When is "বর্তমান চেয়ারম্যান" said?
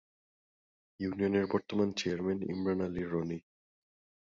1.53-2.39